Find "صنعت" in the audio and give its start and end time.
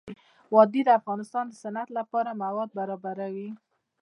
1.61-1.89